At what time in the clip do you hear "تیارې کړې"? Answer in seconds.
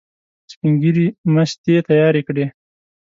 1.87-2.45